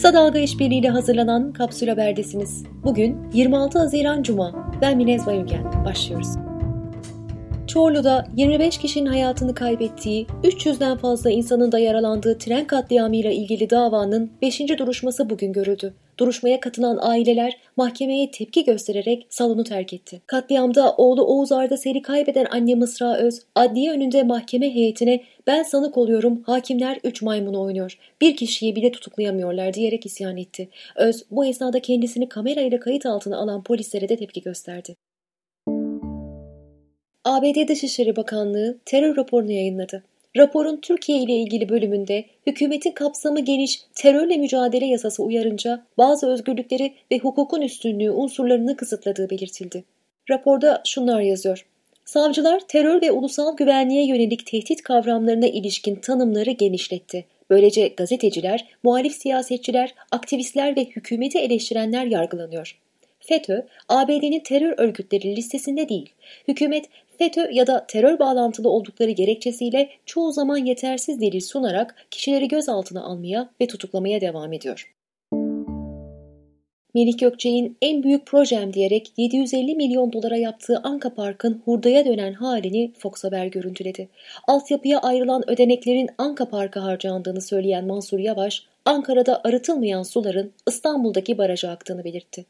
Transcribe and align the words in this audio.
Kısa 0.00 0.14
Dalga 0.14 0.38
İşbirliği 0.38 0.80
ile 0.80 0.88
hazırlanan 0.88 1.52
Kapsül 1.52 1.88
Haber'desiniz. 1.88 2.64
Bugün 2.84 3.16
26 3.32 3.78
Haziran 3.78 4.22
Cuma. 4.22 4.72
Ben 4.80 4.96
Minez 4.96 5.26
Bayülgen. 5.26 5.84
Başlıyoruz. 5.84 6.28
Çorlu'da 7.66 8.26
25 8.36 8.78
kişinin 8.78 9.06
hayatını 9.06 9.54
kaybettiği, 9.54 10.26
300'den 10.44 10.96
fazla 10.96 11.30
insanın 11.30 11.72
da 11.72 11.78
yaralandığı 11.78 12.38
tren 12.38 12.66
katliamıyla 12.66 13.30
ilgili 13.30 13.70
davanın 13.70 14.30
5. 14.42 14.60
duruşması 14.78 15.30
bugün 15.30 15.52
görüldü. 15.52 15.94
Duruşmaya 16.20 16.60
katılan 16.60 16.98
aileler 17.00 17.58
mahkemeye 17.76 18.30
tepki 18.30 18.64
göstererek 18.64 19.26
salonu 19.30 19.64
terk 19.64 19.92
etti. 19.92 20.20
Katliamda 20.26 20.94
oğlu 20.96 21.24
Oğuz 21.24 21.52
Arda 21.52 21.76
Seri 21.76 22.02
kaybeden 22.02 22.46
anne 22.50 22.74
Mısra 22.74 23.16
Öz, 23.16 23.42
adliye 23.54 23.92
önünde 23.92 24.22
mahkeme 24.22 24.74
heyetine 24.74 25.20
ben 25.46 25.62
sanık 25.62 25.96
oluyorum, 25.96 26.42
hakimler 26.46 26.98
3 27.04 27.22
maymunu 27.22 27.62
oynuyor, 27.62 27.98
bir 28.20 28.36
kişiyi 28.36 28.76
bile 28.76 28.92
tutuklayamıyorlar 28.92 29.74
diyerek 29.74 30.06
isyan 30.06 30.36
etti. 30.36 30.68
Öz 30.96 31.24
bu 31.30 31.44
esnada 31.44 31.80
kendisini 31.80 32.28
kamerayla 32.28 32.80
kayıt 32.80 33.06
altına 33.06 33.36
alan 33.36 33.62
polislere 33.62 34.08
de 34.08 34.16
tepki 34.16 34.42
gösterdi. 34.42 34.96
ABD 37.24 37.68
Dışişleri 37.68 38.16
Bakanlığı 38.16 38.78
terör 38.84 39.16
raporunu 39.16 39.52
yayınladı. 39.52 40.02
Raporun 40.36 40.76
Türkiye 40.76 41.18
ile 41.18 41.32
ilgili 41.32 41.68
bölümünde 41.68 42.24
hükümetin 42.46 42.90
kapsamı 42.90 43.40
geniş 43.40 43.80
terörle 43.94 44.36
mücadele 44.36 44.86
yasası 44.86 45.22
uyarınca 45.22 45.86
bazı 45.98 46.26
özgürlükleri 46.26 46.94
ve 47.12 47.18
hukukun 47.18 47.60
üstünlüğü 47.60 48.10
unsurlarını 48.10 48.76
kısıtladığı 48.76 49.30
belirtildi. 49.30 49.84
Raporda 50.30 50.82
şunlar 50.86 51.20
yazıyor. 51.20 51.66
Savcılar 52.04 52.60
terör 52.68 53.02
ve 53.02 53.10
ulusal 53.10 53.56
güvenliğe 53.56 54.06
yönelik 54.06 54.46
tehdit 54.46 54.82
kavramlarına 54.82 55.46
ilişkin 55.46 55.96
tanımları 55.96 56.50
genişletti. 56.50 57.24
Böylece 57.50 57.88
gazeteciler, 57.88 58.68
muhalif 58.82 59.14
siyasetçiler, 59.14 59.94
aktivistler 60.10 60.76
ve 60.76 60.84
hükümeti 60.84 61.38
eleştirenler 61.38 62.06
yargılanıyor. 62.06 62.78
FETÖ, 63.20 63.66
ABD'nin 63.88 64.40
terör 64.40 64.74
örgütleri 64.78 65.36
listesinde 65.36 65.88
değil. 65.88 66.12
Hükümet 66.48 66.84
FETÖ 67.20 67.48
ya 67.52 67.66
da 67.66 67.86
terör 67.88 68.18
bağlantılı 68.18 68.68
oldukları 68.68 69.10
gerekçesiyle 69.10 69.90
çoğu 70.06 70.32
zaman 70.32 70.56
yetersiz 70.56 71.20
delil 71.20 71.40
sunarak 71.40 72.06
kişileri 72.10 72.48
gözaltına 72.48 73.02
almaya 73.02 73.50
ve 73.60 73.66
tutuklamaya 73.66 74.20
devam 74.20 74.52
ediyor. 74.52 74.94
Melih 76.94 77.18
Gökçe'nin 77.18 77.76
en 77.82 78.02
büyük 78.02 78.26
projem 78.26 78.72
diyerek 78.72 79.12
750 79.16 79.74
milyon 79.74 80.12
dolara 80.12 80.36
yaptığı 80.36 80.80
Anka 80.84 81.14
Park'ın 81.14 81.62
hurdaya 81.64 82.04
dönen 82.04 82.32
halini 82.32 82.92
Fox 82.98 83.24
Haber 83.24 83.46
görüntüledi. 83.46 84.08
Altyapıya 84.48 84.98
ayrılan 84.98 85.50
ödeneklerin 85.50 86.08
Anka 86.18 86.48
Park'a 86.48 86.82
harcandığını 86.82 87.40
söyleyen 87.40 87.86
Mansur 87.86 88.18
Yavaş, 88.18 88.66
Ankara'da 88.84 89.40
arıtılmayan 89.44 90.02
suların 90.02 90.52
İstanbul'daki 90.68 91.38
baraja 91.38 91.70
aktığını 91.70 92.04
belirtti. 92.04 92.44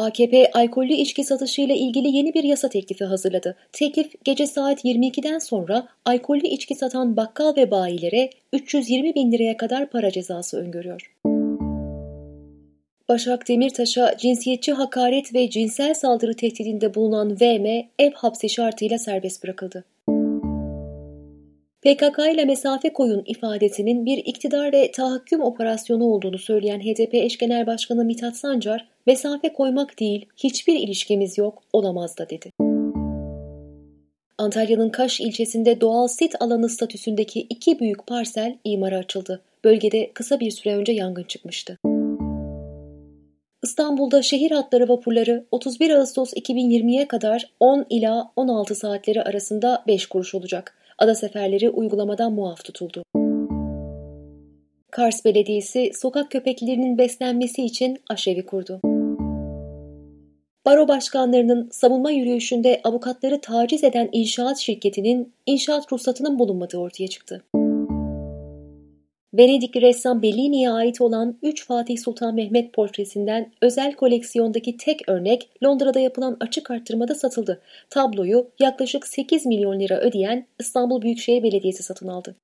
AKP 0.00 0.50
alkollü 0.52 0.92
içki 0.92 1.24
satışıyla 1.24 1.74
ilgili 1.74 2.16
yeni 2.16 2.34
bir 2.34 2.44
yasa 2.44 2.68
teklifi 2.68 3.04
hazırladı. 3.04 3.56
Teklif 3.72 4.24
gece 4.24 4.46
saat 4.46 4.84
22'den 4.84 5.38
sonra 5.38 5.88
alkollü 6.04 6.46
içki 6.46 6.74
satan 6.74 7.16
bakkal 7.16 7.56
ve 7.56 7.70
bayilere 7.70 8.30
320 8.52 9.14
bin 9.14 9.32
liraya 9.32 9.56
kadar 9.56 9.90
para 9.90 10.10
cezası 10.10 10.60
öngörüyor. 10.60 11.16
Başak 13.08 13.48
Demirtaş'a 13.48 14.16
cinsiyetçi 14.16 14.72
hakaret 14.72 15.34
ve 15.34 15.50
cinsel 15.50 15.94
saldırı 15.94 16.34
tehdidinde 16.34 16.94
bulunan 16.94 17.40
VM 17.40 17.88
ev 17.98 18.12
hapsi 18.14 18.48
şartıyla 18.48 18.98
serbest 18.98 19.44
bırakıldı. 19.44 19.84
PKK 21.82 22.18
ile 22.34 22.44
mesafe 22.44 22.92
koyun 22.92 23.22
ifadesinin 23.26 24.06
bir 24.06 24.18
iktidar 24.18 24.72
ve 24.72 24.90
tahakküm 24.90 25.40
operasyonu 25.40 26.04
olduğunu 26.04 26.38
söyleyen 26.38 26.80
HDP 26.80 27.14
eş 27.14 27.38
genel 27.38 27.66
başkanı 27.66 28.04
Mithat 28.04 28.36
Sancar, 28.36 28.88
mesafe 29.06 29.52
koymak 29.52 30.00
değil, 30.00 30.26
hiçbir 30.36 30.74
ilişkimiz 30.78 31.38
yok, 31.38 31.62
olamaz 31.72 32.18
da 32.18 32.30
dedi. 32.30 32.50
Antalya'nın 34.38 34.90
Kaş 34.90 35.20
ilçesinde 35.20 35.80
doğal 35.80 36.08
sit 36.08 36.42
alanı 36.42 36.68
statüsündeki 36.68 37.40
iki 37.40 37.80
büyük 37.80 38.06
parsel 38.06 38.58
imara 38.64 38.96
açıldı. 38.96 39.42
Bölgede 39.64 40.10
kısa 40.14 40.40
bir 40.40 40.50
süre 40.50 40.76
önce 40.76 40.92
yangın 40.92 41.24
çıkmıştı. 41.24 41.78
İstanbul'da 43.62 44.22
şehir 44.22 44.50
hatları 44.50 44.88
vapurları 44.88 45.44
31 45.50 45.90
Ağustos 45.90 46.32
2020'ye 46.32 47.08
kadar 47.08 47.50
10 47.60 47.86
ila 47.90 48.32
16 48.36 48.74
saatleri 48.74 49.22
arasında 49.22 49.84
5 49.86 50.06
kuruş 50.06 50.34
olacak. 50.34 50.79
Ada 51.00 51.14
seferleri 51.14 51.70
uygulamadan 51.70 52.32
muaf 52.32 52.64
tutuldu. 52.64 53.02
Kars 54.90 55.24
Belediyesi 55.24 55.90
sokak 55.94 56.30
köpeklerinin 56.30 56.98
beslenmesi 56.98 57.64
için 57.64 57.98
aşevi 58.10 58.46
kurdu. 58.46 58.80
Baro 60.66 60.88
başkanlarının 60.88 61.68
savunma 61.72 62.10
yürüyüşünde 62.10 62.80
avukatları 62.84 63.40
taciz 63.40 63.84
eden 63.84 64.08
inşaat 64.12 64.58
şirketinin 64.58 65.32
inşaat 65.46 65.92
ruhsatının 65.92 66.38
bulunmadığı 66.38 66.78
ortaya 66.78 67.08
çıktı. 67.08 67.44
Venedik 69.34 69.76
ressam 69.76 70.22
Bellini'ye 70.22 70.70
ait 70.70 71.00
olan 71.00 71.38
3 71.42 71.66
Fatih 71.66 71.98
Sultan 71.98 72.34
Mehmet 72.34 72.72
portresinden 72.72 73.52
özel 73.62 73.94
koleksiyondaki 73.94 74.76
tek 74.76 75.08
örnek 75.08 75.48
Londra'da 75.64 76.00
yapılan 76.00 76.36
açık 76.40 76.70
arttırmada 76.70 77.14
satıldı. 77.14 77.60
Tabloyu 77.90 78.50
yaklaşık 78.60 79.06
8 79.06 79.46
milyon 79.46 79.80
lira 79.80 80.00
ödeyen 80.00 80.46
İstanbul 80.58 81.02
Büyükşehir 81.02 81.42
Belediyesi 81.42 81.82
satın 81.82 82.08
aldı. 82.08 82.36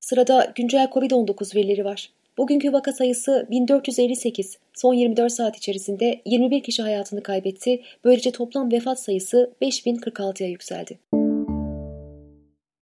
Sırada 0.00 0.52
güncel 0.54 0.84
Covid-19 0.84 1.56
verileri 1.56 1.84
var. 1.84 2.10
Bugünkü 2.38 2.72
vaka 2.72 2.92
sayısı 2.92 3.46
1458. 3.50 4.58
Son 4.74 4.94
24 4.94 5.32
saat 5.32 5.56
içerisinde 5.56 6.20
21 6.24 6.62
kişi 6.62 6.82
hayatını 6.82 7.22
kaybetti. 7.22 7.82
Böylece 8.04 8.30
toplam 8.30 8.72
vefat 8.72 9.00
sayısı 9.00 9.50
5046'ya 9.62 10.48
yükseldi. 10.48 10.98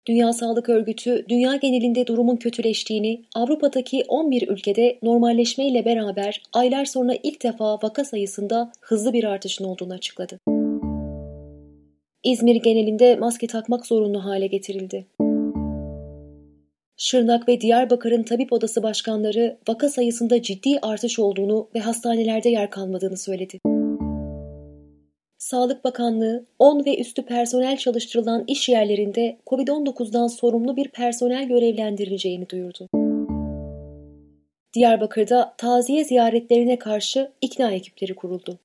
Dünya 0.08 0.34
Sağlık 0.34 0.70
Örgütü, 0.70 1.26
dünya 1.30 1.56
genelinde 1.56 2.08
durumun 2.08 2.36
kötüleştiğini, 2.36 3.22
Avrupa'daki 3.36 4.04
11 4.08 4.48
ülkede 4.48 5.00
normalleşmeyle 5.04 5.86
beraber 5.86 6.44
aylar 6.54 6.86
sonra 6.86 7.14
ilk 7.24 7.44
defa 7.44 7.74
vaka 7.84 8.06
sayısında 8.06 8.72
hızlı 8.82 9.14
bir 9.14 9.24
artışın 9.24 9.66
olduğunu 9.66 9.94
açıkladı. 9.94 10.40
İzmir 12.24 12.56
genelinde 12.56 13.16
maske 13.16 13.48
takmak 13.48 13.86
zorunlu 13.86 14.26
hale 14.26 14.48
getirildi. 14.48 15.06
Şırnak 16.98 17.48
ve 17.48 17.62
Diyarbakır'ın 17.62 18.24
tabip 18.24 18.54
odası 18.54 18.84
başkanları 18.84 19.58
vaka 19.68 19.90
sayısında 19.90 20.42
ciddi 20.42 20.80
artış 20.82 21.20
olduğunu 21.20 21.70
ve 21.76 21.80
hastanelerde 21.80 22.50
yer 22.50 22.70
kalmadığını 22.70 23.18
söyledi. 23.18 23.60
Sağlık 25.46 25.84
Bakanlığı 25.84 26.46
10 26.60 26.86
ve 26.86 26.98
üstü 26.98 27.26
personel 27.26 27.78
çalıştırılan 27.78 28.44
iş 28.48 28.70
yerlerinde 28.70 29.38
COVID-19'dan 29.48 30.28
sorumlu 30.28 30.76
bir 30.76 30.88
personel 30.88 31.48
görevlendirileceğini 31.48 32.50
duyurdu. 32.50 32.88
Diyarbakır'da 34.74 35.54
taziye 35.58 36.04
ziyaretlerine 36.04 36.80
karşı 36.80 37.32
ikna 37.42 37.72
ekipleri 37.72 38.16
kuruldu. 38.16 38.60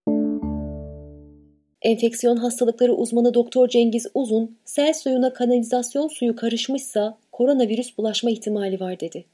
Enfeksiyon 1.82 2.36
hastalıkları 2.36 2.94
uzmanı 2.94 3.34
Doktor 3.34 3.68
Cengiz 3.68 4.06
Uzun, 4.14 4.58
sel 4.64 4.92
suyuna 4.92 5.32
kanalizasyon 5.32 6.08
suyu 6.08 6.36
karışmışsa 6.36 7.18
koronavirüs 7.32 7.98
bulaşma 7.98 8.30
ihtimali 8.30 8.80
var 8.80 9.00
dedi. 9.00 9.24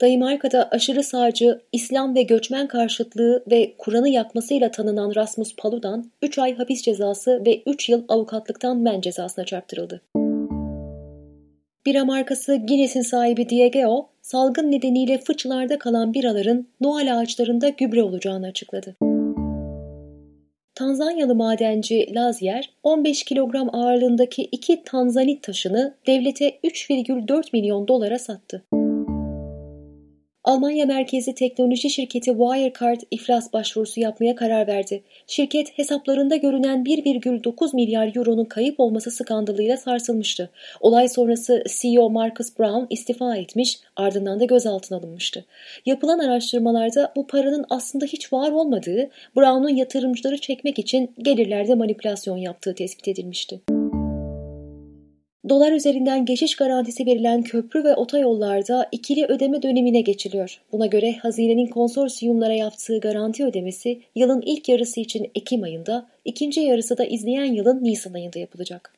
Danimarka'da 0.00 0.68
aşırı 0.70 1.02
sağcı, 1.02 1.60
İslam 1.72 2.14
ve 2.14 2.22
göçmen 2.22 2.68
karşıtlığı 2.68 3.44
ve 3.50 3.74
Kur'an'ı 3.78 4.08
yakmasıyla 4.08 4.70
tanınan 4.70 5.14
Rasmus 5.14 5.56
Paludan 5.56 6.10
3 6.22 6.38
ay 6.38 6.56
hapis 6.56 6.82
cezası 6.82 7.42
ve 7.46 7.62
3 7.66 7.88
yıl 7.88 8.04
avukatlıktan 8.08 8.78
men 8.78 9.00
cezasına 9.00 9.44
çarptırıldı. 9.44 10.02
Bira 11.86 12.04
markası 12.04 12.56
Guinness'in 12.56 13.02
sahibi 13.02 13.48
Diageo, 13.48 14.08
salgın 14.22 14.72
nedeniyle 14.72 15.18
fıçılarda 15.18 15.78
kalan 15.78 16.14
biraların 16.14 16.66
Noel 16.80 17.18
ağaçlarında 17.18 17.68
gübre 17.68 18.02
olacağını 18.02 18.46
açıkladı. 18.46 18.96
Tanzanyalı 20.74 21.34
madenci 21.34 22.14
Lazier 22.14 22.70
15 22.82 23.22
kilogram 23.22 23.74
ağırlığındaki 23.74 24.42
iki 24.42 24.82
tanzanit 24.84 25.42
taşını 25.42 25.94
devlete 26.06 26.50
3,4 26.50 27.44
milyon 27.52 27.88
dolara 27.88 28.18
sattı. 28.18 28.64
Almanya 30.48 30.86
merkezi 30.86 31.34
teknoloji 31.34 31.90
şirketi 31.90 32.30
Wirecard 32.30 33.00
iflas 33.10 33.52
başvurusu 33.52 34.00
yapmaya 34.00 34.34
karar 34.34 34.66
verdi. 34.66 35.02
Şirket 35.26 35.78
hesaplarında 35.78 36.36
görünen 36.36 36.84
1,9 36.84 37.76
milyar 37.76 38.16
euronun 38.16 38.44
kayıp 38.44 38.80
olması 38.80 39.10
skandalıyla 39.10 39.76
sarsılmıştı. 39.76 40.50
Olay 40.80 41.08
sonrası 41.08 41.64
CEO 41.68 42.10
Marcus 42.10 42.58
Brown 42.58 42.86
istifa 42.90 43.36
etmiş, 43.36 43.80
ardından 43.96 44.40
da 44.40 44.44
gözaltına 44.44 44.98
alınmıştı. 44.98 45.44
Yapılan 45.86 46.18
araştırmalarda 46.18 47.12
bu 47.16 47.26
paranın 47.26 47.64
aslında 47.70 48.04
hiç 48.04 48.32
var 48.32 48.50
olmadığı, 48.50 49.10
Brown'un 49.36 49.76
yatırımcıları 49.76 50.38
çekmek 50.38 50.78
için 50.78 51.10
gelirlerde 51.18 51.74
manipülasyon 51.74 52.36
yaptığı 52.36 52.74
tespit 52.74 53.08
edilmişti. 53.08 53.60
Dolar 55.48 55.72
üzerinden 55.72 56.24
geçiş 56.24 56.56
garantisi 56.56 57.06
verilen 57.06 57.42
köprü 57.42 57.84
ve 57.84 57.94
otoyollarda 57.94 58.88
ikili 58.92 59.26
ödeme 59.26 59.62
dönemine 59.62 60.00
geçiliyor. 60.00 60.60
Buna 60.72 60.86
göre 60.86 61.12
hazinenin 61.12 61.66
konsorsiyumlara 61.66 62.54
yaptığı 62.54 63.00
garanti 63.00 63.44
ödemesi 63.44 64.00
yılın 64.14 64.42
ilk 64.46 64.68
yarısı 64.68 65.00
için 65.00 65.30
Ekim 65.34 65.62
ayında, 65.62 66.08
ikinci 66.24 66.60
yarısı 66.60 66.98
da 66.98 67.04
izleyen 67.04 67.44
yılın 67.44 67.84
Nisan 67.84 68.14
ayında 68.14 68.38
yapılacak. 68.38 68.94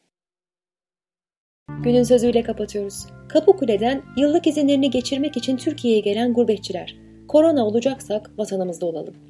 Günün 1.84 2.02
sözüyle 2.02 2.42
kapatıyoruz. 2.42 3.06
Kapıkule'den 3.28 4.02
yıllık 4.16 4.46
izinlerini 4.46 4.90
geçirmek 4.90 5.36
için 5.36 5.56
Türkiye'ye 5.56 6.00
gelen 6.00 6.32
gurbetçiler. 6.32 6.96
Korona 7.28 7.66
olacaksak 7.66 8.38
vatanımızda 8.38 8.86
olalım. 8.86 9.29